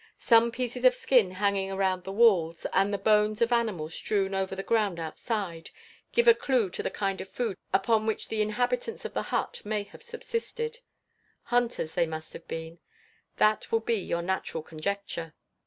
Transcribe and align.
Some 0.17 0.51
pieces 0.51 0.83
of 0.83 0.95
skin 0.95 1.29
hanging 1.29 1.71
around 1.71 2.05
the 2.05 2.11
walls, 2.11 2.65
and 2.73 2.91
the 2.91 2.97
bones 2.97 3.39
of 3.39 3.51
animals 3.51 3.93
strewed 3.93 4.33
over 4.33 4.55
the 4.55 4.63
ground 4.63 4.99
outside, 4.99 5.69
give 6.11 6.27
a 6.27 6.33
clue 6.33 6.71
to 6.71 6.81
the 6.81 6.89
kind 6.89 7.21
of 7.21 7.29
food 7.29 7.55
upon 7.71 8.07
which 8.07 8.27
the 8.27 8.41
inhabitants 8.41 9.05
of 9.05 9.13
the 9.13 9.21
hut 9.29 9.61
may 9.63 9.83
have 9.83 10.01
subsisted. 10.01 10.79
Hunters 11.43 11.93
they 11.93 12.07
must 12.07 12.33
have 12.33 12.47
been. 12.47 12.79
That 13.37 13.71
will 13.71 13.79
be 13.79 13.93
your 13.97 14.23
natural 14.23 14.63
conjecture. 14.63 15.35